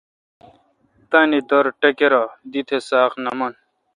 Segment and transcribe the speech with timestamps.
[1.09, 3.53] تانی در ٹکرہ ۔دی تہ ساق نہ من